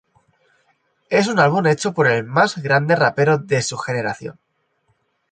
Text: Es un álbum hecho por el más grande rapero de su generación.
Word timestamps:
Es 1.11 1.27
un 1.27 1.37
álbum 1.37 1.67
hecho 1.67 1.93
por 1.93 2.07
el 2.07 2.23
más 2.23 2.57
grande 2.57 2.95
rapero 2.95 3.37
de 3.37 3.61
su 3.61 3.77
generación. 3.77 4.39